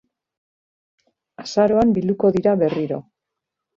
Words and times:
Azaroan 1.43 1.93
bilduko 1.99 2.33
dira 2.39 2.59
berriro. 2.67 2.99